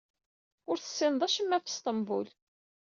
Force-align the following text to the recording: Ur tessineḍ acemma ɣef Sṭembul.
Ur 0.69 0.77
tessineḍ 0.79 1.21
acemma 1.23 1.57
ɣef 1.57 1.67
Sṭembul. 1.77 2.27